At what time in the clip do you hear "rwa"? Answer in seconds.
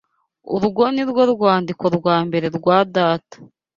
1.97-2.17, 2.57-2.77